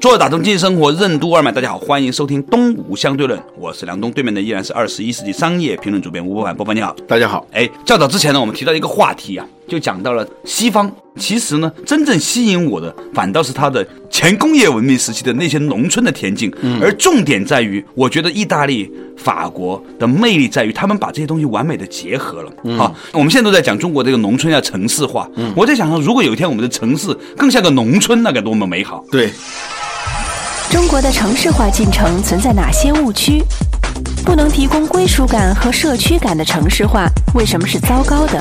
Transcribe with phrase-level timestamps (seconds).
[0.00, 6.96] 坐着打通经济生活任督二脉，大家好，欢迎收听东吴相对论，我是梁东，对面的依然是二十一世纪商业评论主编吴伯凡，伯凡你好。
[7.06, 7.46] 大家好。
[7.52, 10.90] 哎，较早之前呢，我们提到一个话题啊，就讲到了西方。
[11.16, 22.50] 其实呢，真正吸引我的反倒是它的前工业文明时期的那些农村的田径，而重点在于，我觉得意大利、法国的魅力在于他们把这些东西完美的结合了。
[22.64, 29.04] 嗯、啊，我们现在都在讲中国这个农村要城市化，嗯我在想说，如果有一天我们的城市更像个农村，那该多么美好。
[29.10, 29.30] 对。
[30.70, 33.42] 中国的城市化进程存在哪些误区？
[34.24, 38.40] 不能提供归属感和社区感的城市化，为什么是糟糕的？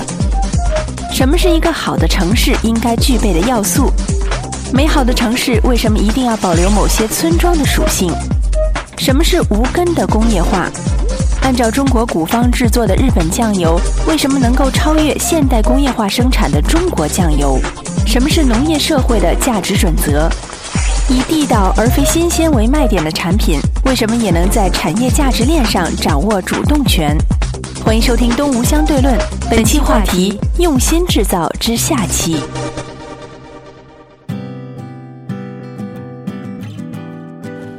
[1.12, 3.92] 什么是一个好的城市应该具备的要素？
[4.72, 8.14] 美好的城市为什么一定要保留某些村庄的属性？
[9.00, 10.70] 什么是无根的工业化？
[11.42, 17.60] 按照中国古方制作的日本酱油，为什么能够超越现代工业化生产的中国酱油？
[18.06, 20.30] 什么是农业社会的价值准则？
[21.12, 27.18] 以地道而非新鲜为卖点的产品，为什么也能在产业价值链上掌握主动权？
[27.84, 29.18] 欢迎收听《东吴相对论》，
[29.50, 32.42] 本期话题：用心制造之下期。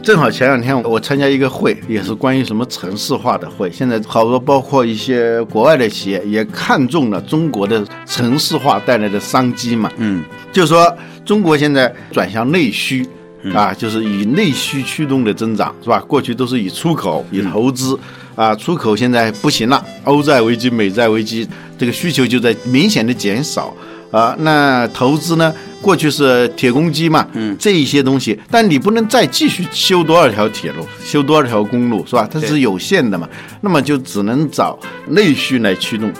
[0.02, 3.70] 正好前两天我参加一个会，也是关于什么城市化的会。
[3.70, 9.88] 现在好多包括一些国外的企业也看中了中国的城市化带来的商机嘛。
[9.98, 10.92] 嗯，就是说
[11.24, 13.06] 中国现在转向内需。
[13.54, 15.98] 啊，就是以内需驱动的增长，是吧？
[16.00, 17.98] 过去都是以出口、以投资，
[18.34, 21.48] 啊，出口现在不行了，欧债危机、美债危机，
[21.78, 23.74] 这个需求就在明显的减少，
[24.10, 25.54] 啊，那投资呢？
[25.80, 32.28] 过去是铁公鸡嘛，嗯，这一些东西，但你不能再继续修多少条铁路、修多少条公路，是吧？
[32.30, 33.26] 它是有限的嘛，
[33.62, 36.12] 那么就只能找内需来驱动。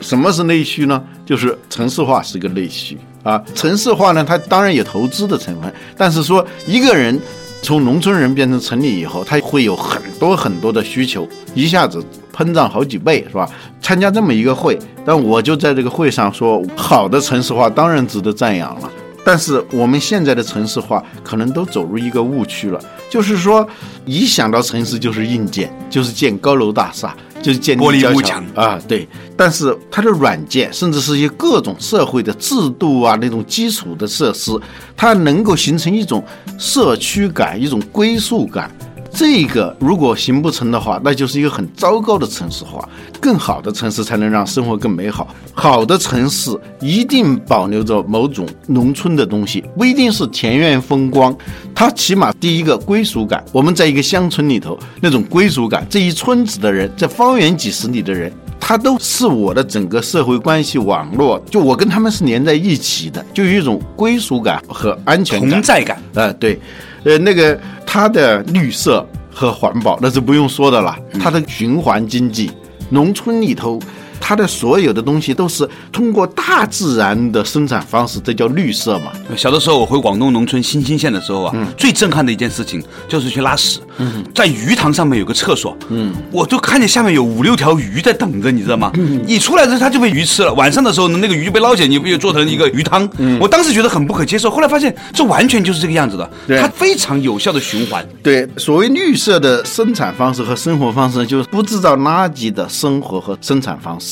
[0.00, 1.04] 什么是内需呢？
[1.26, 2.96] 就是城市化是个内需。
[3.22, 7.18] 啊，城市化呢，它当然有投资的成分，但是说一个人
[7.62, 13.48] 从农村人变成城里以后，他会有很多很多的需求，一下子膨胀好几倍，是吧？
[13.80, 18.90] 参加这么一个会，但我就在这个会上说，好的城市化当然值得赞扬了，
[19.24, 23.64] 但是我们现在的城市化可能都走入一个误区了，就是说
[24.04, 27.16] 一想到城市就是硬件，就是建高楼大厦。
[27.42, 28.42] 就是建立玻璃幕墙。
[28.54, 34.52] 啊，对，但是它的软件，甚至是一些各种社会的制度啊，那种基础的设施，
[34.96, 36.24] 它能够形成一种
[36.58, 38.70] 社区感，一种归属感。
[39.14, 42.88] 这个如果行不成的话，那就是一个很糟糕的城市化。
[43.20, 45.28] 更好的城市才能让生活更美好。
[45.54, 46.50] 好的城市
[46.80, 51.36] 一定保留着某种农村的东西，不一定是田园风光，
[51.74, 53.44] 它起码第一个归属感。
[53.52, 66.02] 我们在一个乡村里头，那种归属感，这一村子的人，在方圆几十里的人，他都是我的整个社会关系网络，就我跟他们是连在一起的，就有一种归属感和安全感、同在感。
[66.14, 66.58] 呃，对。
[67.04, 67.58] 呃，那个
[67.94, 72.50] 它的绿色和环保那是不用说的了，它的循环经济，
[72.88, 73.78] 农村里头。
[74.24, 79.10] 它的所有的东西都是通过大自然的生产方式，这叫绿色嘛。
[79.36, 83.80] 小的时候我回广东农村新兴县的时候啊，最震撼的一件事情就是去拉屎。
[83.98, 88.92] 嗯，在鱼塘上面有个厕所，嗯，我就看见下面有五六条鱼在等着，你知道吗？
[88.94, 90.54] 嗯你出来之后它就被鱼吃了。
[90.54, 93.08] 晚上的时候呢，那个鱼就被捞起来，你不就做成一个鱼汤？
[93.18, 98.06] 嗯，我当时觉得很不可接受，后来发现这完全就是这个样子的，它非常有效的循环。
[98.22, 104.11] 对，所谓绿色的生产方式和生活方式，就是不制造垃圾的生活和生产方式。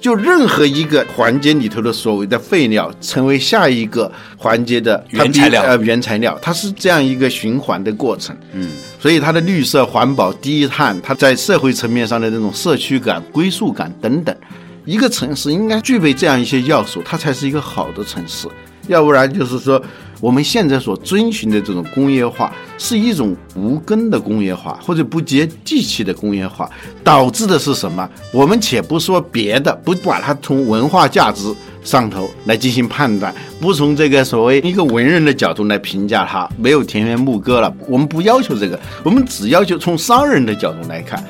[0.00, 8.36] 就任何一个环节里头的所谓的废料，成为下一个环节的原材料，呃，原材料，它是这样一个循环的过程。
[8.52, 14.34] 嗯，所以它的绿色环保、低碳，它在社会层面上的那种社区感、归属感等等，
[14.84, 18.46] 一个城市应该具备这样一些要素，它才是一个好的城市。
[18.86, 19.82] 要不然就是说，
[20.20, 26.68] 我们现在所遵循的这种工业化是一种无根的工业化，或者不接地气的工业化，
[27.04, 28.08] 导致的是什么？
[28.32, 31.54] 我们且不说别的，不把它从文化价值
[31.84, 37.72] 上头来进行判断，不从这个所谓一个文人的角度来评价它，没有田园牧歌了。
[37.88, 41.22] 我们不要求这个，我们只要求从商人的角度来看，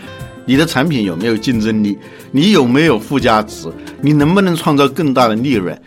[0.47, 1.99] 你的产品有没有竞争力，
[2.31, 3.69] 你有没有附加值，
[4.01, 5.79] 你能不能创造更大的利润？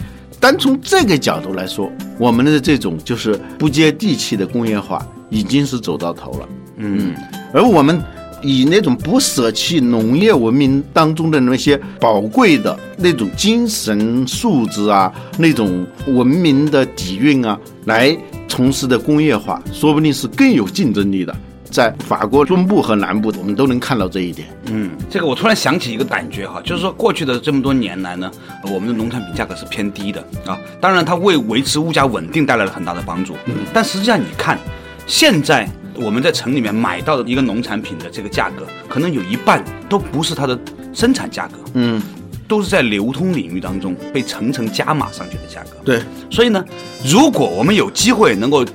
[0.42, 6.50] 单从这个角度来说，我们的这种就是不接地气的工业化已经是走到头了。
[6.78, 7.14] 嗯，
[7.54, 8.02] 而我们
[8.42, 17.56] 以那种不舍弃农业文明当中的那些宝贵的那种精神素质啊，那种文明的底蕴啊，
[17.86, 18.18] 来
[18.48, 21.36] 从事的工业化，说不定是更有竞争力的。
[21.71, 24.50] 在法国中部和南部，我们都能看到这一点。
[24.65, 28.29] 嗯，这个我突然想起一个感觉哈，就是说过去的这么多年来呢，
[28.65, 33.35] 我们的农产品价格是偏低的啊，当然它为维持物价稳定带来了很大的帮助。
[33.45, 34.59] 嗯，但实际上你看，
[35.07, 40.59] 现在我们在城里面买到的一个农产品的这个价格，可能有一半都不是它的
[40.94, 42.01] 生产价格，嗯，
[42.47, 45.77] 都是在流通领域当中被层层加码上去的价格。
[45.85, 46.63] 对，所以呢，
[47.06, 48.65] 如果我们有机会能够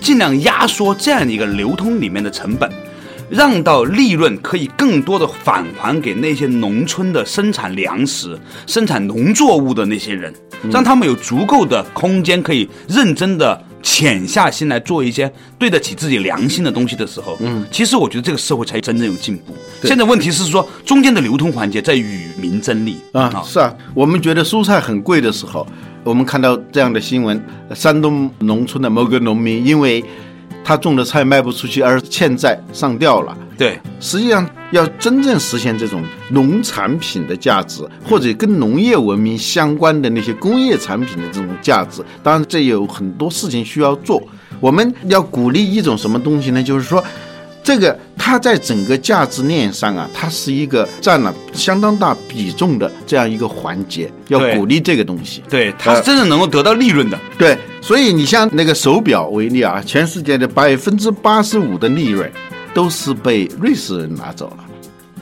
[0.00, 2.70] 尽量压缩这样的一个流通里面的成本，
[3.28, 10.32] 让到利润可以更多的返还给那些农村的生产粮食、生产农作物的那些人，
[10.70, 19.54] 让他们有足够的空间可以认真的潜下心来做一些对得起自己良心的东西的时候，嗯，其实我觉得这个社会才真正有进步。
[19.82, 25.66] 现在问题是说中间的流通环节在与民争利啊，是啊，我们觉得蔬菜很贵的时候，
[26.06, 27.44] 我们看到这样的新闻：
[27.74, 30.04] 山东农村的某个农民因为
[30.62, 33.36] 他种的菜卖不出去而欠债上吊了。
[33.58, 44.22] 对，实际上，要真正实现这种农产品的价值，或者跟农业文明相关的那些工业产品的这种价值，当然这有很多事情需要做。
[44.60, 46.62] 我们要鼓励一种什么东西呢？
[46.62, 47.02] 就是说，
[47.66, 55.42] 这个它在整个价值链上啊，它是一个占了相当大比重的这样一个环节，要鼓励这个东西。
[55.50, 57.18] 对，它是真正能够得到利润的。
[57.36, 62.30] 对，所以你像那个手表为例啊，全世界的百分之八十五的利润
[62.72, 64.58] 都是被瑞士人拿走了。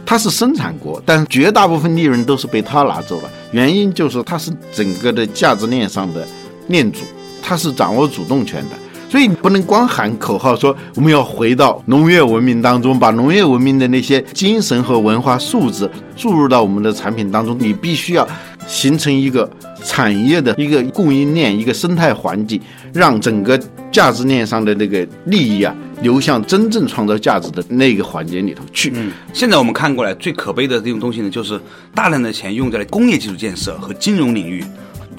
[0.04, 3.30] 它是生产国，但是绝大部分利润都是被他拿走了。
[3.52, 6.28] 原因就是它是整个的价值链上的
[6.68, 6.98] 链主，
[7.42, 8.76] 它是掌握主动权的。
[9.14, 17.56] 所以你不能光喊口号说我们要回到农业文明当中，把农业文明的那些精神和文化素质注入到我们的产品当中。
[17.60, 18.26] 你必须要
[18.66, 19.48] 形成一个
[19.84, 22.60] 产业的一个供应链、一个生态环境，
[22.92, 23.56] 让整个
[23.92, 25.72] 价值链上的那个利益啊
[26.02, 28.90] 流向真正创造价值的那个环节里头去。
[28.96, 31.60] 嗯，现在我们看过来最可悲的这种东西呢，就是
[31.94, 34.64] 大量的钱用在了工业基础建设和金融领域，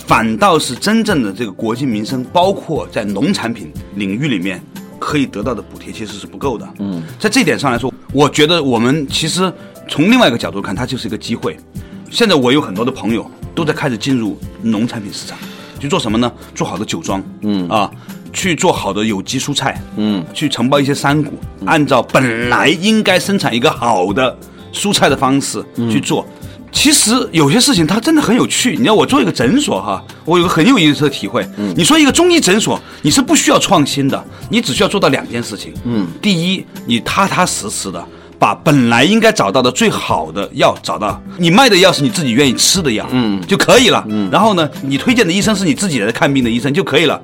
[0.07, 4.61] 反倒是真正的这个国计民生，包括在农产品领域里面
[4.99, 6.67] 可以得到的补贴，其实是不够的。
[6.79, 9.51] 嗯，在这一点上来说，我觉得我们其实
[9.87, 11.57] 从另外一个角度看，它就是一个机会。
[12.11, 15.37] 现在我有很多的朋友都在开始进入农产品市场，
[15.79, 16.31] 去做什么呢？
[16.53, 17.89] 做好的酒庄，嗯啊，
[18.31, 21.33] 去做好的有机蔬菜，嗯，去承包一些山谷，
[21.65, 24.37] 按照本来应该生产一个好的
[24.71, 26.25] 蔬菜的方式去做。
[26.75, 28.75] 其实有些事情它真的很有趣。
[28.77, 31.47] 你要我做一个诊所哈，我有个很有意思的体会。
[31.75, 35.73] 你说一个中医诊所，你是不需要创新的，你只需要做到两件事情。
[35.85, 38.05] 嗯，第一，你踏踏实实的
[38.37, 44.05] 把本来应该找到的最好的药找到，你卖的药是你自己愿意吃的药，嗯，就可以了。
[44.09, 47.19] 嗯，然后呢，你推荐的医生是你自己来看病的医生就可以了。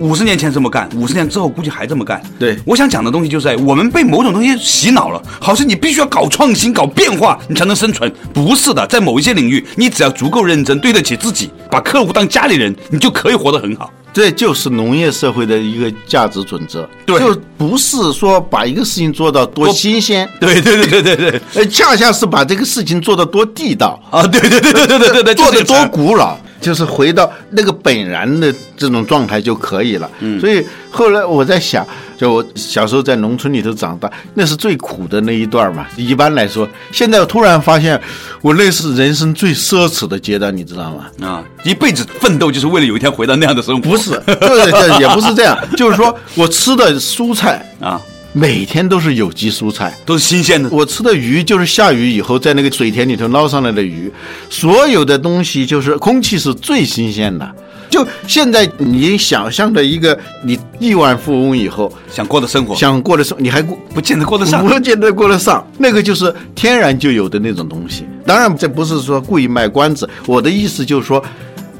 [0.00, 2.20] 五十年前这么干，五十年之后估计还这么干。
[2.38, 8.10] 对我想讲的东西就是我们被某种东西洗脑了，好像你必须要搞创新、搞变化，你才能生存。
[8.32, 13.92] 不是的，在某一些领域，你只要足够认真，对得起自己，把客户当家里人，你就可以活得很好。
[14.12, 26.36] 这就是农业社会的一个价值准则，对，就不是说把一个事情做到多新鲜， 对，对，对，对，对，对，呃，恰恰是把这个事情做到多地道啊，对，对，对，对，对，对，对，做得多古老。
[26.60, 30.10] 就是回到那个本然的这种状态就可以了。
[30.20, 31.86] 嗯，所以后来我在想，
[32.18, 35.86] 就我小时候在农村里头长大，那是最苦的那一段嘛。
[35.96, 38.00] 一般来说，现在我突然发现，
[38.42, 41.26] 我那是人生最奢侈的阶段，你知道吗？
[41.26, 43.90] 啊，一辈子奋斗就是为了有一天回到那样的生活。
[43.90, 48.00] 不是，对对也不是这样，就是说我吃的蔬菜啊，
[48.32, 49.96] 每天都是有机蔬菜。
[50.04, 50.68] 都是新鲜的。
[50.70, 54.12] 我吃的鱼就是下雨以后在那个水田里头捞上来的鱼，
[54.48, 57.54] 所有的东西就是空气是最新鲜的。
[57.88, 64.64] 就现在你想象的一个你亿万富翁以后想过的生活，想过的生，你还过不见得过得上。
[64.64, 68.04] 不见得过得上，那个就是天然就有的那种东西。
[68.24, 71.20] 当然，这不是说故意卖关子，我的意思就是说，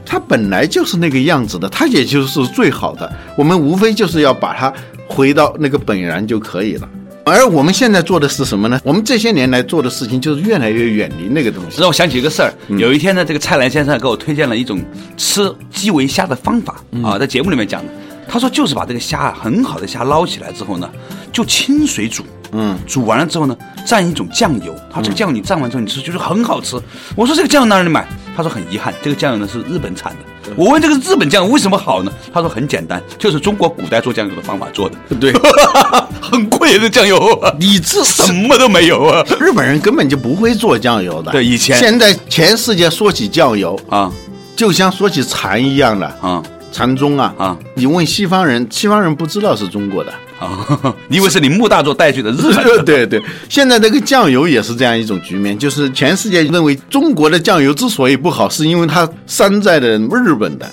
[0.05, 3.09] 它本来就是那个样子的，它也就是最好的。
[3.37, 4.73] 我们无非就是要把它
[5.11, 6.89] 回到那个本然就可以了。
[7.23, 8.81] 而我们现在做的是什么呢？
[8.83, 11.79] 我们这些年来做的事情就是越来越远离那个东西。
[11.79, 14.83] 让我想起一个事儿，有一天呢，这个蔡澜先生给我推荐了一种
[15.17, 17.93] 吃基围虾的方法啊，在节目里面讲的。
[18.27, 20.89] 他说就是把这个虾啊，很好的虾捞起来之后呢，
[21.33, 22.25] 就清水煮。
[22.53, 23.57] 嗯，煮完了之后呢，
[23.87, 24.75] 蘸一种酱油。
[24.93, 26.77] 他这个酱油你蘸完之后你吃，就是很好吃。
[27.15, 28.05] 我说这个酱油哪里买？
[28.37, 30.53] 他说很遗憾，这个酱油呢是日本产的。
[30.57, 32.11] 我问这个日本酱油为什么好呢？
[32.33, 34.97] 他说很简单，就是中国古代做酱油的方法做的。
[35.21, 35.33] 对，
[36.21, 39.25] 很贵的酱油，你这什么都没有啊。
[39.39, 41.31] 日本人根本就不会做酱油的。
[41.31, 44.11] 对以前现在全世界说起酱油，啊
[44.57, 50.13] 就像说起禅一样的，啊禅宗啊啊你问西方人，西方人不知道是中国的。
[50.41, 50.95] 啊！
[51.09, 52.83] 你以为是你木大作带去的日本的？
[52.83, 60.69] 对对，现在这个酱油也是这样一种局面，就是全世界认为中国的酱油之所以不好，是因为它山寨的日本的。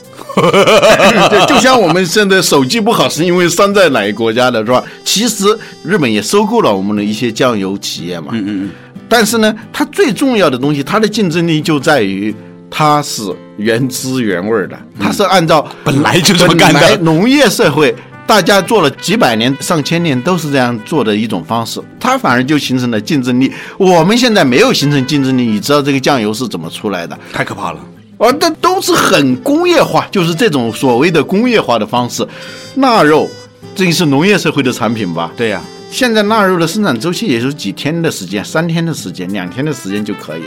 [1.29, 4.81] 对， 就像我们现在手机不好，是因为山寨哪个国家的，是吧？
[5.03, 5.45] 其实
[5.83, 8.27] 日本也收购了我们的一些酱油企业嘛。
[8.31, 8.69] 嗯嗯嗯
[9.09, 12.33] 但是呢，它最重要的东西，它的竞争力就在于
[12.69, 13.21] 它是
[13.57, 17.95] 原汁原味儿的，它是按照本来就这么干的农业社会。
[18.27, 23.49] 大家做了几百年、上千年都是这样做的一种方式，它反而就形成了竞争力。
[23.77, 27.17] 我们现在没有形成竞争力，你知道这个酱油是怎么出来的？
[27.31, 27.79] 太可怕了。
[28.17, 32.27] 啊，这都是很工业化，就是这种所谓的工业化的方式。
[32.75, 33.29] 腊肉，
[33.73, 35.31] 这是农业社会的产品吧？
[35.37, 40.41] 对呀、现在腊肉的生产周期也就几天的时间，三天的时间，两天的时间就可以。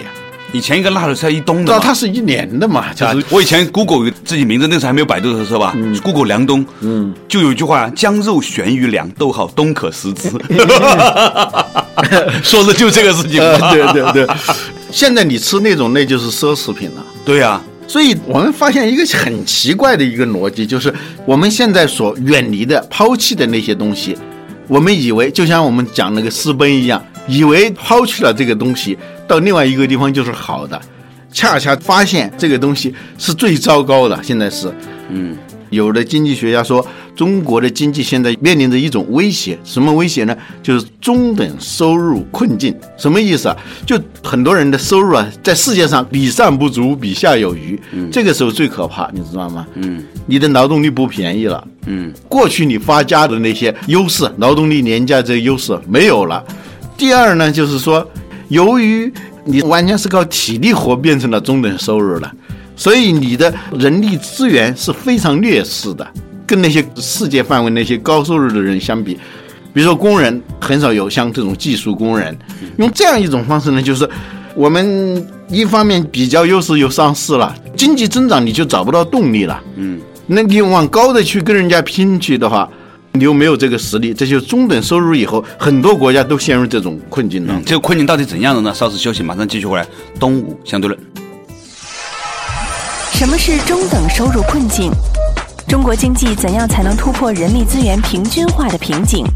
[0.52, 1.78] 以前一个腊肉是要一冬的知道。
[1.78, 2.92] 它是一年的嘛？
[2.95, 10.28] 就啊是，我以前 Google 自己名字那时候还没有百度的时候吧、g o o g l e 凉冬，嗯，就有一句话，将肉悬于凉，逗号冬可食之，
[12.42, 13.38] 说的就这个事情。
[13.40, 14.26] 呃，对对对。
[14.90, 17.04] 现在你吃那种那就是奢侈品了。
[17.25, 20.92] 对呀、所以我们发现一个很奇怪的一个逻辑，就是
[21.25, 24.16] 我们现在所远离的、抛弃的那些东西，
[24.66, 28.99] 我们以为就像我们讲那个私奔一样，以为抛弃了这个东西，
[29.30, 30.80] 到另外一个地方就是好的，
[31.30, 34.20] 恰恰发现这个东西是最糟糕的。
[34.25, 34.75] 现在是，
[35.08, 35.38] 嗯，
[35.70, 36.84] 有的经济学家说，
[37.14, 40.37] 中国的经济现在面临着一种威胁，什么威胁呢？
[40.64, 42.75] 就是中等收入困境。
[42.96, 43.56] 什么意思啊？
[43.87, 47.80] 就很多人的收入啊，在世界上比上不足，比下有余。
[48.10, 49.64] 这个时候最可怕，你知道吗？
[49.76, 51.64] 嗯你的劳动力不便宜了。
[51.87, 56.44] 嗯过去你发家的那些优势，劳动力廉价这个优势没有了。
[56.96, 58.06] 第二呢，就是说，
[58.50, 59.11] 由于
[59.45, 62.30] 你完全是靠体力活变成了中等收入了，
[62.76, 66.07] 所以你的人力资源是非常劣势的，
[66.47, 69.19] 跟那些世界范围那些高收入的人相比。
[69.73, 72.37] 比如说工人很少有像这种技术工人，
[72.78, 74.09] 用这样一种方式呢，就是
[74.57, 79.62] 我们一方面比较优势又上市了，经济增长你就找不到动力了。
[79.76, 82.69] 嗯，那你往高的去跟人家拼去的话，
[83.12, 87.64] 你又没有这个实力，这就是中等收入以后，很多国家都陷入这种困境当中。
[87.64, 88.73] 这个困境到底怎样的呢？
[88.73, 89.85] 稍事休息，马上继续回来。
[90.21, 90.99] 东吴相对论，
[93.12, 94.93] 什么是中等收入困境？
[95.67, 99.26] 中国经济怎样才能突破人力资源平均化的瓶颈？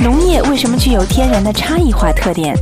[0.00, 2.54] 农业为什么具有天然的差异化特点？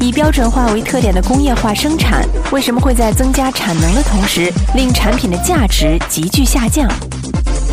[0.00, 6.90] 以标准化为特点的工业化生产，为什么会在增加产能的同时，令产品的价值急剧下降？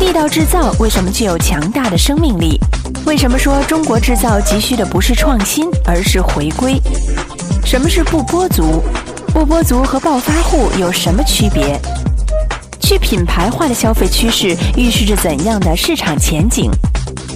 [0.00, 2.58] 地道制造为什么具有强大的生命力？
[3.04, 6.80] 为什么说中国制造急需的不是创新，而是回归？
[7.66, 8.82] 什么是不播族？
[9.26, 11.78] 不播族和暴发户有什么区别？
[12.80, 16.70] 去品牌化的消费趋势预示着怎样的市场前景？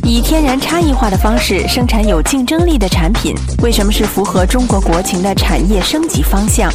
[0.02, 6.72] 以天然差异化的方式生产有竞争力的产品，为什么是符合中国国情的产业升级方向？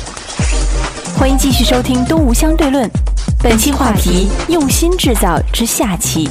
[1.18, 2.88] 欢迎继续收听《东吴相对论》，
[3.42, 6.30] 本期话题：用心制造之下期。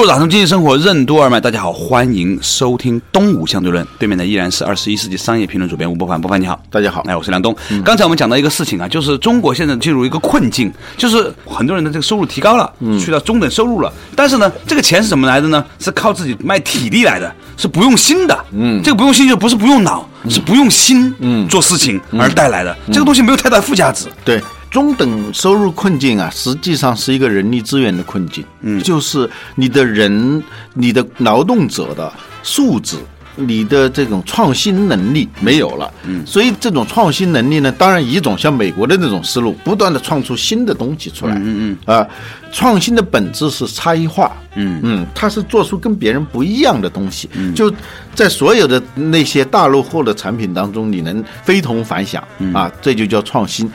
[0.00, 3.86] 做打通经济生活任督二脉，大家好，欢迎收听东吴相对论。
[3.98, 6.58] 对面的依然是二十一世纪商业评论主编吴伯凡，伯凡你好。
[6.70, 7.54] 大家好，哎，我是梁东。
[7.84, 15.62] 刚才我们讲到一个事情啊，就是中国现在进入一个困境，就是很多人的这个收入提高了，去到中等收入了，但是呢，这个钱是怎么来的呢？
[15.78, 18.44] 是靠自己卖体力来的，是不用心的。
[18.52, 22.74] 嗯，这个不用心就不是不用脑，是不用心，嗯，做事情而带来的。
[22.90, 24.06] 这个东西没有太大附加值。
[24.24, 24.40] 对
[24.70, 28.44] 中等收入困境啊，实际上是一个人力资源的困境。
[28.60, 30.42] 嗯，就是你的人、
[30.74, 32.12] 你的劳动者的
[32.42, 32.96] 素质。
[33.36, 42.06] 你的这种创新能力没有了，嗯，所以这种创新能力呢，当然一种像美国的那种思路，不断的创出新的东西出来，嗯嗯啊，
[42.52, 44.80] 创新的本质是差异化，嗯。
[44.82, 47.72] 嗯，它是做出跟别人不一样的东西，就
[48.14, 52.22] 在所有的那些大落后的产品当中，你能非同凡响，
[52.52, 53.70] 啊，这就叫创新。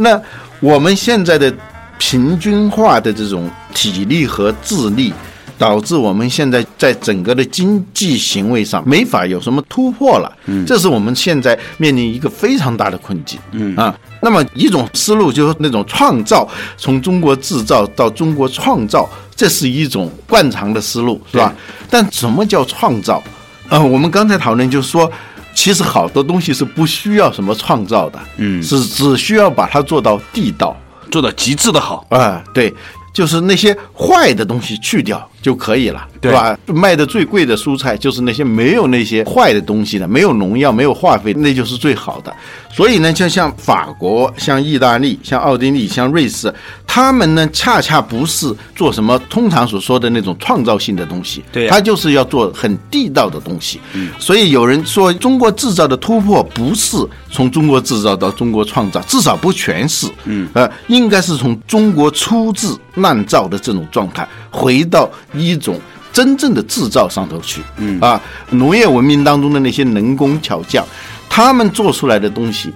[0.00, 0.20] 那
[0.60, 1.52] 我们现在的
[1.98, 5.12] 平均化的这种体力和智力，
[5.58, 10.32] 导致我们现在在整个的经济行为上没法有什么突破了。
[10.46, 13.38] 嗯，这是我们现在面临一个非常大的困境。
[13.52, 21.54] 嗯啊，那么一种思路就是那种创造，从中国制造到中国创造，这是一种惯常的思路，是吧？
[21.90, 23.22] 但什么叫创造？
[23.68, 25.08] 呃，我们刚才讨论就是说，
[25.54, 30.76] 其实好多东西是不需要什么创造的，嗯是只需要把它做到地道。
[31.10, 32.06] 做到极致的好。
[32.10, 32.72] 啊，对，
[33.12, 36.58] 就是那些坏的东西去掉就可以了，对吧？
[36.66, 42.32] 卖的最贵的蔬菜就是那些没有那些坏的东西的，没有农药、没有化肥，那就是最好的。
[42.72, 46.54] 所以呢，就像法国、像意大利、像奥地利、像瑞士，
[46.86, 53.80] 他们呢恰恰不是做什么通常所说的那种创造性的东西，对呀他就是要做很地道的东西。
[53.94, 56.96] 嗯所以有人说，中国制造的突破不是
[57.30, 60.06] 从中国制造到中国创造，至少不全是。
[60.24, 65.80] 嗯，呃，应该是从中国粗制滥造的这种状态，回到一种
[66.12, 67.62] 真正的制造上头去。
[67.76, 70.84] 嗯啊，农业文明当中的那些能工巧匠，
[71.28, 72.72] 他们做出来的东西，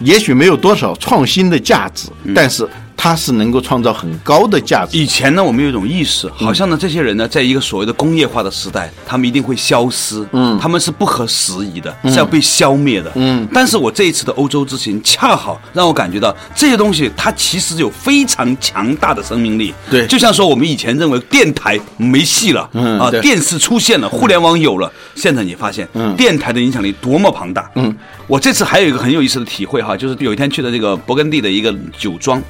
[0.00, 4.96] 也许没有多少创新的价值，但是它是能够创造很高的价值。
[4.96, 13.46] 以前呢，我们有一种意识，好像呢，这些人呢，在一个所谓的工业化的时代，他们一定会消失，嗯，他们是不合时宜的，是要被消灭的，嗯。
[13.52, 27.94] 但是我这一次的欧洲之行，恰好让我感觉到这些东西，它其实有非常强大的生命力，对就像说我们以前认为电台没戏了，啊，嗯啊电视出现了，互联网有了，现在你发现，嗯电台的影响力多么庞大，嗯。
[28.26, 32.42] 我这次还有一个很有意思的体会哈，就是有一天去的这个勃艮第的一个酒庄。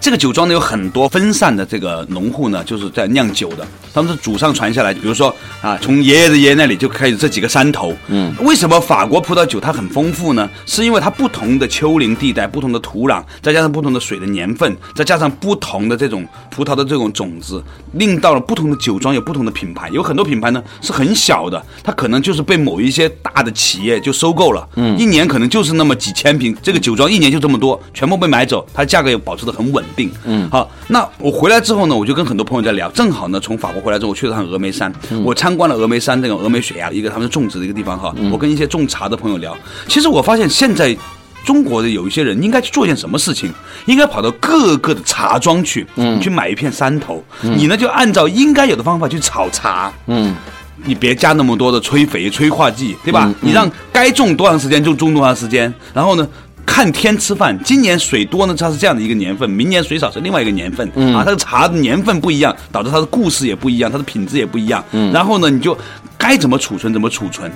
[0.00, 7.94] 这个酒庄呢有很多分散的这个农户呢，就是在酿酒的，他们是祖上传下来，比如说啊，从爷爷的爷爷那里就开始这几个山头。
[8.08, 10.48] 嗯，为什么法国葡萄酒它很丰富呢？
[10.64, 19.90] 是因为它不同的丘陵地带、不同的土壤，再加上不同的水的年份，再加上不同的这种葡萄的这种种子，令到了不同的酒庄有不同的品牌。
[19.90, 30.10] 有很多品牌呢是很小的，它可能就是被某一些大的企业就收购了，嗯，一年可能就是那么几千瓶，这个酒庄一年就这么多，全部被买走，它价格也保持得很稳定。
[30.24, 34.92] 嗯，好，那我回来之后呢，我就跟很多朋友在聊，正好呢从法国回来之后，我去了趟峨眉山，
[35.24, 39.56] 我参观了峨眉山这个峨眉雪崖一个他们种植的一个地方哈，我跟一些种茶的朋友聊，
[39.88, 40.96] 其实我发现现在。
[41.42, 43.50] 中国的有一些人应该去做一件什么事情？
[43.86, 50.36] 应该跑到各个的茶庄去，你去买一片山头，你呢就按照应该有的方法去炒茶，嗯，
[50.84, 53.32] 你别加那么多的催肥、催化剂，对吧？
[53.40, 56.28] 你让该种多长时间就种多长时间，然后呢，
[56.70, 57.58] 看天吃饭。
[57.64, 60.86] 今年水多呢，它是这样的一个年份；明年水少是另外一个年份。
[61.12, 64.82] 啊，它的茶的年份不一样，导致它的故事也不一样，它的品质也不一样。
[65.12, 65.76] 然后呢，你就
[66.16, 67.50] 该怎么储存怎么储存。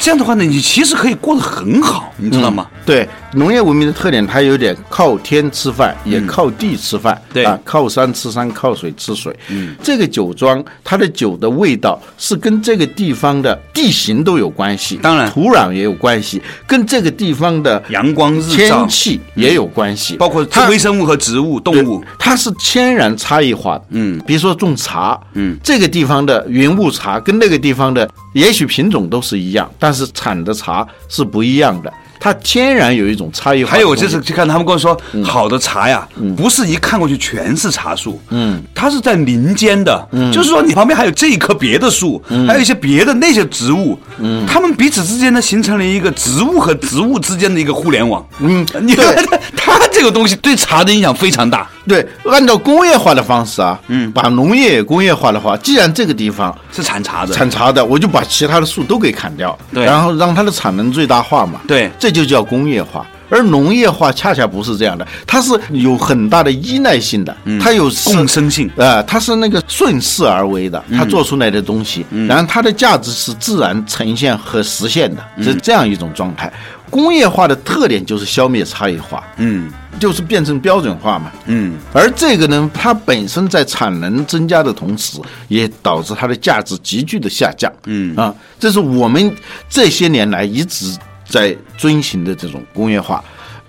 [0.00, 2.66] 这样的话呢，你其实可以过得很好，你知道吗？
[2.84, 7.14] 对，农业文明的特点，它有点靠天吃饭，也靠地吃饭，
[7.44, 9.34] 啊，靠山吃山，靠水吃水。
[9.48, 15.30] 嗯，这个酒庄它的酒的味道是跟这个地方的地形都有关系，当然。
[15.30, 22.02] 土壤也有关系，跟这个地方的阳光日天气也有关系，包括它微生物和植物、动物。
[22.18, 23.84] 它是天然差异化的。
[23.90, 31.92] 嗯，比如说种茶，嗯，这个地方的云雾茶跟那个地方的也许品种都是一样，但是产的茶是不一样的。
[32.20, 33.70] 它天然有一种差异化。
[33.70, 36.06] 还有我这次去看，他们跟我说，好的茶呀，
[36.36, 48.60] 不是一看过去全是茶树，嗯，它是在林间的，就是说你旁边还有这一棵别的树，还有一些别的那些植物，嗯，它们彼此之间呢形成了一个植物和植物之间的一个互联网，嗯。
[48.82, 49.40] 你看对。
[49.56, 59.84] 它这个东西对茶的影响非常大，对，按照工业化的方式啊，嗯，把农业也工业化的话，既然这个地方是产茶的，产茶的，我就把其他的树都给砍掉，对。
[59.84, 61.90] 然后让它的产能最大化嘛，对。
[61.98, 63.06] 这就叫工业化。
[63.32, 68.68] 而农业化恰恰不是这样的，它是有很大的依赖性的，它有共生性。
[68.74, 76.52] 呃，它是那个顺势而为的，它做出来的东西，然后它的价值是自然呈现和实现的，是这样一种状态。
[76.90, 81.32] 工业化的特点就是消灭差异化，嗯就是变成标准化嘛。
[81.46, 87.72] 嗯，而这个呢，它本身在产能增加的同时，也导致它的价值急剧的下降。
[87.86, 89.34] 嗯啊，这是我们
[89.68, 93.22] 这些年来一直在遵循的这种工业化。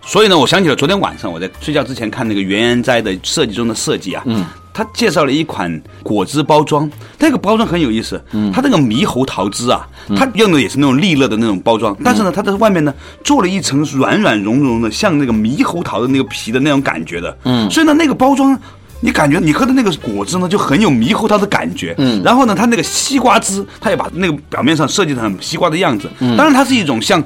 [0.03, 18.57] 所以呢，我想起了昨天晚上我在睡觉之前看那个原研哉的设计中的设计啊，嗯，他介绍了一款果汁包装，那个包装很有意思，嗯，它那个猕猴桃汁啊，它用的也是那种利乐的那种包装，但是呢，它在外面呢做了一层软软绒绒的，像那个猕猴桃的那个皮的那种感觉的，嗯，所以呢，那个包装。
[19.03, 21.95] 你感觉你喝的那个果汁呢，就很有猕猴桃的感觉。
[21.97, 26.07] 嗯，然后呢，它那个西瓜汁，它也把那个表面上设计成西瓜的样子。
[26.19, 27.19] 嗯，当然它是一种像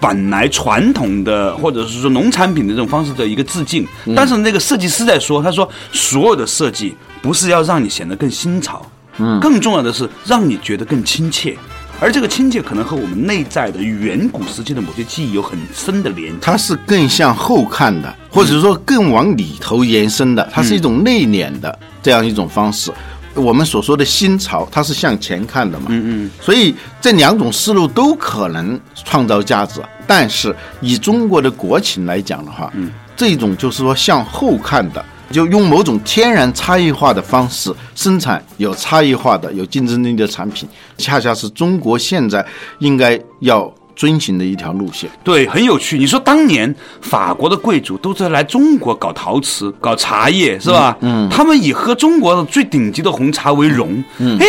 [0.00, 3.86] 本来传统的或者是说农产品的这种方式的一个致敬。
[4.16, 8.84] 但是那个设计师在说，他说所有的设计不是要让你显得更新潮。
[9.18, 11.54] 嗯，更重要的是让你觉得更亲切，
[12.00, 16.38] 而这个亲切可能和我们内在的远古时期的某些记忆有很深的连接。
[16.40, 22.90] 它是更向后看的，或者说更往里头延伸的，它是一种内敛的这样一种方式。
[23.34, 42.44] 我们所说的新潮，它是向前看的嘛，嗯嗯，所以这两种思路都可能创造价值，但是以中国的国情来讲的话，嗯，这种就是说向后看的，就用某种天然差异化的方式生产有差异化的、有竞争力的产品，恰恰是中国现在
[42.80, 45.10] 应该要遵循的一条路线。
[45.22, 45.98] 对，很有趣。
[45.98, 50.96] 你说当年法国的贵族都在来中国搞陶瓷、搞茶叶，是吧？
[51.02, 54.02] 嗯，他们以喝中国的最顶级的红茶为荣。
[54.16, 54.46] 嗯，哎，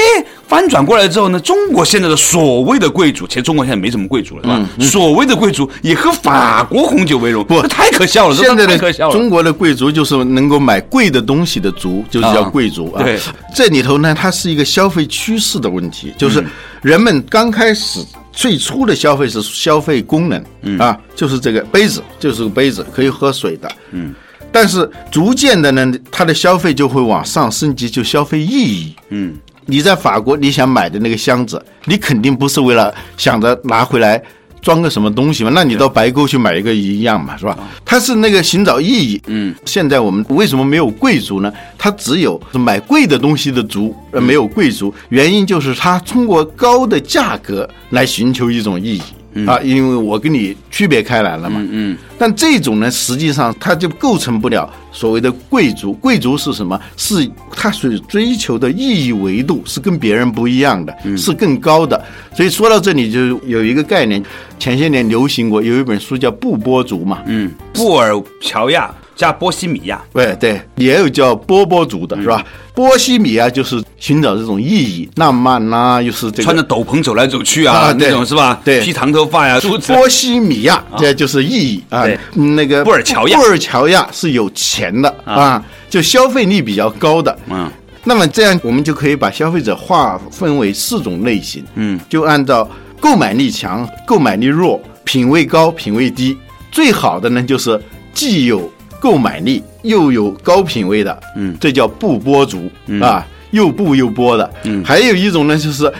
[0.47, 4.69] 翻转过来之后呢，中国现在的所谓的贵族，其实中国现在没什么贵族了，是吧？
[4.89, 8.35] 所谓的贵族以喝法国红酒为荣，不，太可笑了。
[8.35, 8.61] 现在。
[8.61, 13.03] 的中国的贵族就是能够买贵的东西的族，就是叫贵族啊。
[13.03, 13.19] 对，
[13.55, 16.45] 这里头呢，它是一个消费趋势的问题，就是
[16.83, 17.99] 人们刚开始。
[18.31, 24.13] 最初的消费是消费功能，嗯啊，就是这个杯子，就是个杯子，可以喝水的，嗯。
[24.51, 29.33] 但是逐渐的呢，它的消费就会往上升级，就消费意义，嗯。
[29.65, 34.21] 你在法国，你想买的那个箱子，你肯定不是为了想着拿回来。
[34.61, 35.51] 装个什么东西嘛？
[35.53, 37.57] 那你到白沟去买一个一样嘛，是吧？
[37.83, 39.21] 它是那个寻找意义。
[39.27, 41.51] 嗯，现在我们为什么没有贵族呢？
[41.77, 44.93] 它只有买贵的东西的族，而没有贵族。
[45.09, 49.01] 原因就是它通过高的价格来寻求一种意义。
[49.47, 51.65] 啊，因为我跟你区别开来了嘛。
[51.71, 51.97] 嗯。
[52.17, 55.93] 但这种呢，实际上它就构成不了所谓的贵族。
[55.93, 56.79] 贵族是什么？
[56.97, 62.03] 是他所追求的意义维度是跟别人不一样的，是更高的。
[62.35, 64.23] 所以说到这里，就有一个概念，
[64.59, 67.19] 前些年流行过，有一本书叫《布波族》嘛。
[67.25, 67.51] 嗯。
[67.73, 68.93] 布尔乔亚。
[69.21, 72.43] 加波西米亚，对对，也有叫波波族的是吧？
[72.73, 78.59] 波西米亚就是寻找这种意义、浪漫呐，又是这个穿着斗篷走来走去啊，那种是吧？
[78.65, 79.59] 对，披长头发呀。
[79.85, 82.03] 波西米亚这就是意义啊。
[82.33, 87.37] 那个布尔乔亚，布尔乔亚是有钱的啊，就消费力比较高的。
[87.47, 87.69] 嗯，
[88.03, 91.63] 那么这样我们就可以把消费者划分为四种类型。
[91.75, 92.67] 嗯，就按照
[92.99, 96.35] 购买力强、购买力弱、品味高、品味低。
[96.71, 97.79] 最好的呢，就是
[98.15, 98.67] 既有
[99.01, 102.69] 购买力又有高品位的，嗯，这叫不波族
[103.01, 104.47] 啊，又不又波的。
[104.63, 105.91] 嗯，还有一种呢，就是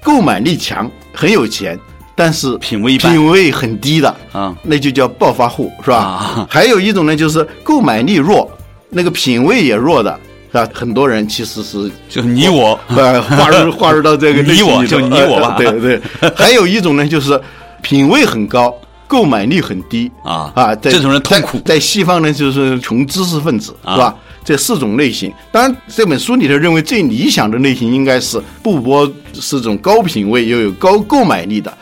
[0.00, 1.76] 购买力强，很有钱，
[2.14, 6.46] 但是品味品味很低的啊，那就叫暴发户，是吧？
[6.48, 8.48] 还有一种呢，就是购买力弱，
[8.88, 10.16] 那个品味也弱的，
[10.52, 10.68] 是吧？
[10.72, 16.00] 很多人其实是就是你我，划入划入到这个你我就你我吧，对对。
[16.36, 17.40] 还有一种呢，就是
[17.82, 18.72] 品味很高。
[19.06, 20.74] 购买力很低啊啊！
[20.76, 21.60] 这种人痛苦。
[21.64, 24.14] 在西方呢，就是穷知识分子，是吧？
[24.44, 25.32] 这四种类型。
[25.50, 31.72] 当然，这本书里头认为最理想的类型应该是布波，是种高品位又有高购买力的。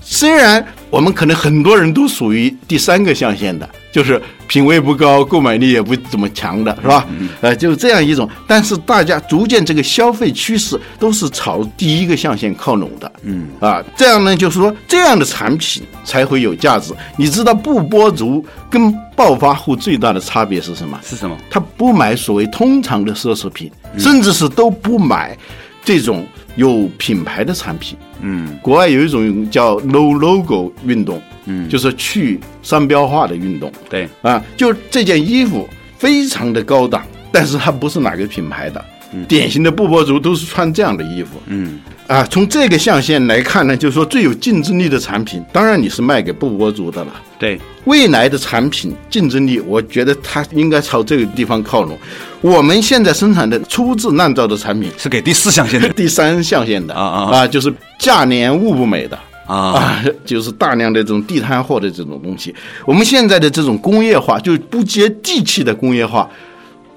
[0.00, 3.68] 虽然我们可能很多人都属于第三个象限的。
[3.90, 7.06] 就是品味不高，购买力也不怎么强的，是吧？
[7.42, 8.26] 呃，就是这样一种。
[8.46, 16.94] 但是大家逐渐这个消费趋势都是朝第一个象限靠拢的，嗯啊，这样呢，就是说这样的产品才会有价值。
[17.18, 20.98] 你知道不播族跟暴发户最大的差别是什么？
[21.04, 21.36] 是什么？
[21.50, 25.36] 他不买所谓通常的奢侈品，甚至是都不买
[25.84, 26.26] 这种
[26.56, 27.94] 有品牌的产品。
[28.22, 31.20] 嗯，国外有一种叫 No Logo 运动。
[31.44, 34.08] 嗯，就是去商标化的运动，对。
[34.22, 38.84] 啊，就这件衣服非常的高档，但是它不是哪个品牌的，
[39.28, 41.80] 典型的布帛族都是穿这样的衣服，嗯。
[42.08, 51.96] 啊，从这个象限来看呢，就是说最有竞争力的产品，当然你是卖给布帛族的了，对，未来的产品竞争力，我觉得它应该朝这个地方靠拢。
[52.42, 56.92] 我们现在生产的粗制滥造的产品是给第四象限的， 第三象限的。
[56.92, 59.18] 啊啊啊，就是价廉物不美的。
[59.46, 62.54] 啊， 就是大量的这种地摊货的这种东西。
[62.84, 66.28] 我们现在的这种工业化，就不接地气的工业化，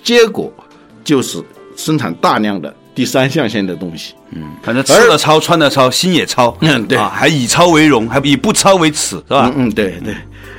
[0.03, 0.51] 结果
[1.03, 1.41] 就是
[1.75, 4.13] 生产大量的第三象限的东西。
[4.31, 6.55] 嗯，反正吃的糙，穿的糙，心也糙。
[6.61, 9.51] 嗯，对，还以糙为荣，还以不糙为耻，是吧？
[9.55, 10.15] 嗯嗯，对对。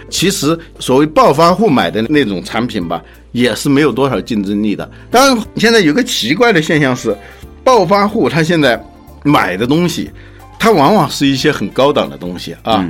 [0.09, 3.03] 其实所谓暴发户买的那种产品吧，
[3.33, 4.89] 也是没有多少竞争力的。
[5.11, 7.17] 当然，现在有个奇怪的现象是，
[7.65, 8.81] 暴发户他现在
[9.25, 10.11] 买的东西。
[10.59, 12.83] 它往往是一些很高档的东西啊，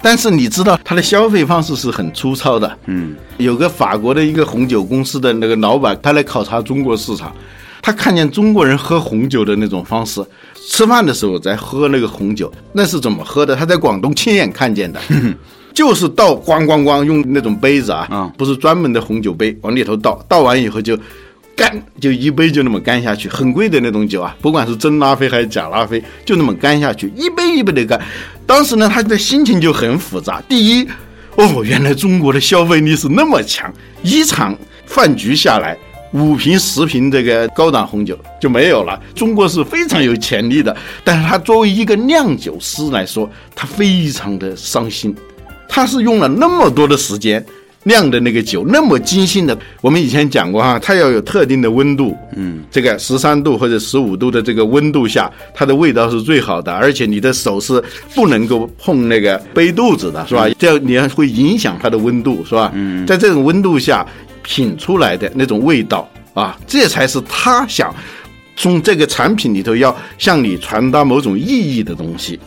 [0.00, 2.78] 但是你知道他的消费方式是很粗糙的。
[2.86, 7.30] 嗯，有个法国的一个红酒公司的那个老板，他来考察中国市场，
[7.82, 10.22] 他看见中国人喝红酒的那种方式，
[10.68, 13.56] 吃饭的时候在喝那个红酒，那是怎么喝的？
[13.56, 15.00] 他在广东亲眼看见的，
[15.72, 20.98] 就是倒咣咣咣用那种杯子啊，不是专门的红酒杯往里头倒，倒完以后就
[21.56, 28.00] 干，就一杯就那么干下去，很贵的那种酒啊，不管是真拉菲还是假拉菲，就那么干下去，一杯一杯的干。
[28.46, 30.42] 当时呢，他的心情就很复杂。
[30.48, 30.88] 第一，
[31.36, 35.76] 哦，原来中国的消费力是那么强，一场饭局下来。
[36.12, 38.98] 五瓶十瓶这个高档红酒就没有了。
[39.14, 45.14] 中国是非常有潜力的，但是他作为一个酿酒师来说，他非常的伤心。
[45.68, 47.44] 他是用了那么多的时间
[47.84, 49.56] 酿的那个酒，那么精心的。
[49.80, 56.72] 我们以前讲过哈，它要有特定的温度，嗯，这个十三度或者十五度的这个温度下，它的味道是最好的。
[56.72, 57.82] 而且你的手是
[58.16, 60.48] 不能够碰那个杯肚子的，是吧？
[60.58, 62.72] 这样你会影响它的温度，是吧？
[62.74, 64.04] 嗯，在这种温度下。
[64.42, 67.94] 品出来的那种味道啊，这才是他想
[68.56, 72.38] 从这个产品里头要向你传达某种意义的东西。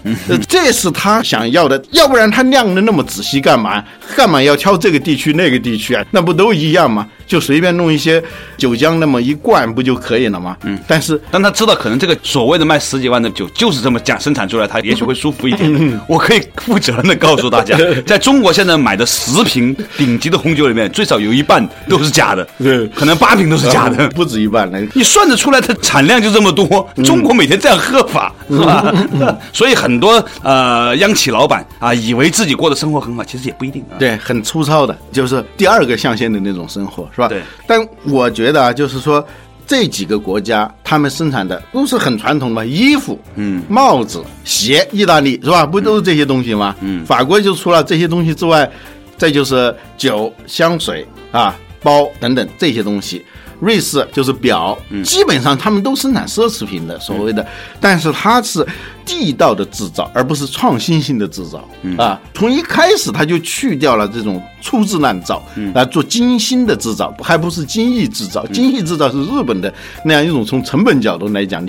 [0.47, 3.83] 这是他想要的，要不然他酿的那么仔细干嘛？
[4.15, 6.05] 干嘛要挑这个地区那个地区啊？
[6.11, 7.07] 那不都一样吗？
[7.25, 8.21] 就随便弄一些
[8.57, 10.55] 酒浆那么一灌不就可以了吗？
[10.63, 15.99] 嗯，但是当他知道可能这个所谓的卖十几万的酒就是这么讲生产出来，他也许会舒服一点。
[16.07, 24.71] 我可以负责任的告诉大家， 在中国现在买的十瓶顶级的红酒里面，最少有一半都是假的，对，可能八瓶都是假的， 不止一半。
[24.93, 28.91] 你算得出来，它产量就这么多，中国每天这样喝法是吧？
[29.53, 33.93] 所以很多呃央企老板啊，以为自己过的生活很好，其实也不一定啊。
[33.99, 37.07] 对，很粗糙的，就是第二个象限的那种生活。
[37.13, 37.27] 是吧？
[37.27, 37.43] 对。
[37.67, 39.23] 但我觉得啊，就是说
[39.67, 44.87] 这几个国家，他们生产的都是很传统的衣服、嗯，帽子、鞋。
[44.91, 45.63] 意大利是吧？
[45.63, 46.75] 不都是这些东西吗？
[46.81, 47.05] 嗯。
[47.05, 48.67] 法国就除了这些东西之外，
[49.15, 53.23] 再就是酒、香水啊、包等等这些东西。
[53.63, 57.45] 瑞士就是表，基本上他们都生产奢侈品的，所谓的，
[57.79, 58.65] 但是它是
[59.05, 62.19] 地道的制造，而不是创新性的制造啊。
[62.33, 65.41] 从一开始他就去掉了这种粗制滥造，
[65.73, 68.45] 来做精心的制造，还不是精益制造。
[68.47, 69.73] 精益制造是日本的
[70.03, 71.65] 那样一种从成本角度来讲，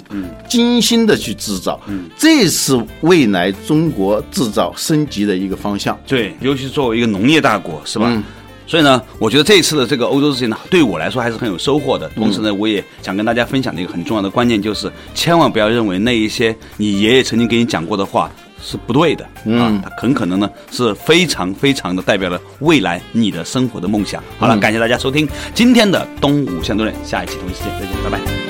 [0.49, 1.81] 精心的去制造，
[2.19, 5.97] 这是未来中国制造升级的一个方向。
[6.07, 8.23] 对，尤其是作为一个农业大国，是吧？
[8.67, 12.09] 所以呢，我觉得这一次的这个欧洲之行呢，对我来说还是很有收获的。
[12.11, 18.31] 同时呢，我也想跟大家分享的一个很重要的观念，就是千万不要认为那一些你爷爷曾经给你讲过的话
[18.63, 19.25] 是不对的
[19.59, 24.23] 啊，它很可能呢是非常非常的代表了未来你的生活的梦想。
[24.39, 28.44] 好了，感谢大家收听今天的东吴相对论，下一期同一时间再见，拜拜。